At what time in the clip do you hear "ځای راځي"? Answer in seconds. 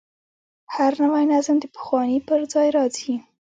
2.53-3.13